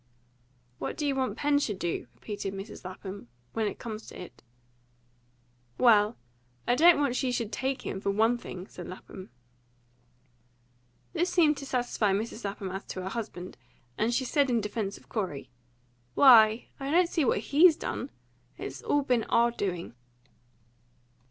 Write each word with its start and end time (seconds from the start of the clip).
"What 0.79 0.97
do 0.97 1.05
you 1.05 1.13
want 1.13 1.37
Pen 1.37 1.59
should 1.59 1.77
do," 1.77 2.07
repeated 2.15 2.55
Mrs. 2.55 2.83
Lapham, 2.83 3.27
"when 3.53 3.67
it 3.67 3.77
comes 3.77 4.07
to 4.07 4.19
it?" 4.19 4.41
"Well, 5.77 6.17
I 6.67 6.73
don't 6.73 6.97
want 6.99 7.15
she 7.15 7.31
should 7.31 7.51
take 7.51 7.83
him, 7.83 8.01
for 8.01 8.09
ONE 8.09 8.39
thing," 8.39 8.65
said 8.65 8.87
Lapham. 8.87 9.29
This 11.13 11.29
seemed 11.29 11.57
to 11.57 11.67
satisfy 11.67 12.13
Mrs. 12.13 12.43
Lapham 12.45 12.71
as 12.71 12.83
to 12.85 13.03
her 13.03 13.09
husband, 13.09 13.57
and 13.95 14.11
she 14.11 14.25
said 14.25 14.49
in 14.49 14.59
defence 14.59 14.97
of 14.97 15.07
Corey, 15.07 15.51
"Why, 16.15 16.69
I 16.79 16.89
don't 16.89 17.07
see 17.07 17.23
what 17.23 17.51
HE'S 17.53 17.75
done. 17.75 18.09
It's 18.57 18.81
all 18.81 19.03
been 19.03 19.25
our 19.25 19.51
doing." 19.51 19.93